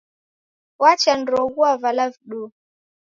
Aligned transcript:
Wacha 0.81 1.11
niroghua 1.17 1.71
vala 1.83 2.05
viduu. 2.13 2.47